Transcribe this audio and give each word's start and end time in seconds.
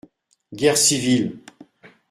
-Guerre 0.51 0.77
civile. 0.77 1.37